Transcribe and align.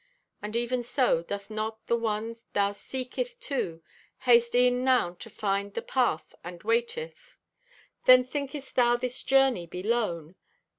And 0.41 0.55
even 0.55 0.81
so, 0.81 1.21
doth 1.21 1.51
not 1.51 1.85
the 1.85 1.95
one 1.95 2.37
thou 2.53 2.71
seeketh 2.71 3.39
too, 3.39 3.83
haste 4.21 4.55
e'en 4.55 4.83
now 4.83 5.13
to 5.19 5.29
find 5.29 5.75
the 5.75 5.83
path 5.83 6.33
and 6.43 6.63
waiteth? 6.63 7.37
"Then 8.05 8.23
thinkest 8.23 8.75
thou 8.75 8.95
this 8.97 9.21
journey 9.21 9.67
be 9.67 9.83
lone? 9.83 10.37